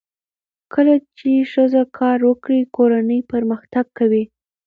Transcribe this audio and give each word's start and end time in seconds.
کله 0.73 0.95
چې 1.17 1.29
ښځه 1.51 1.81
کار 1.99 2.19
وکړي، 2.29 2.59
کورنۍ 2.75 3.19
پرمختګ 3.31 3.85
کوي. 3.99 4.23